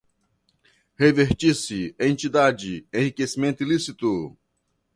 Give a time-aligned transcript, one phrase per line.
[0.97, 4.35] revestir-se, entidade, enriquecimento ilícito